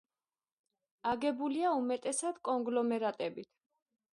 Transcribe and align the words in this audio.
აგებულია 1.11 1.73
უმეტესად 1.81 2.43
კონგლომერატებით. 2.51 3.53